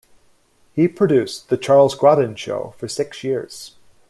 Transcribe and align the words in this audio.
He 0.73 0.87
produced 0.87 1.49
the 1.49 1.57
"Charles 1.57 1.93
Grodin 1.93 2.35
Show" 2.35 2.73
for 2.79 2.87
six 2.87 3.23
years. 3.23 3.75